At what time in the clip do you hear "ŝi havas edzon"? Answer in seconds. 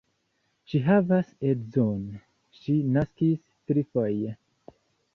0.71-2.01